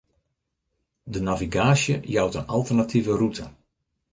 De 1.03 1.21
navigaasje 1.27 1.93
jout 2.11 2.35
in 2.39 2.45
alternative 2.55 3.09
rûte. 3.19 3.45